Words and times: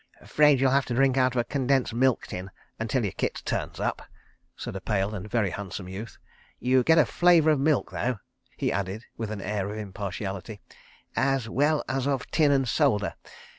"'Fraid 0.25 0.59
you'll 0.59 0.71
have 0.71 0.87
to 0.87 0.95
drink 0.95 1.15
out 1.15 1.35
of 1.35 1.39
a 1.39 1.43
condensed 1.43 1.93
milk 1.93 2.25
tin, 2.25 2.49
until 2.79 3.03
your 3.03 3.11
kit 3.11 3.43
turns 3.45 3.79
up..." 3.79 4.01
said 4.57 4.75
a 4.75 4.81
pale 4.81 5.13
and 5.13 5.29
very 5.29 5.51
handsome 5.51 5.87
youth. 5.87 6.17
"You 6.57 6.81
get 6.81 6.97
a 6.97 7.05
flavour 7.05 7.51
of 7.51 7.59
milk, 7.59 7.91
though," 7.91 8.17
he 8.57 8.71
added 8.71 9.05
with 9.15 9.29
an 9.29 9.41
air 9.41 9.69
of 9.69 9.77
impartiality, 9.77 10.59
"as 11.15 11.47
well 11.47 11.83
as 11.87 12.07
of 12.07 12.31
tin 12.31 12.51
and 12.51 12.67
solder. 12.67 13.13